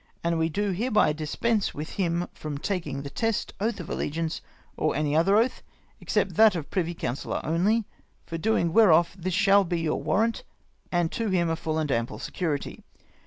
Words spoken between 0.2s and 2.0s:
"And we do hereby dispense with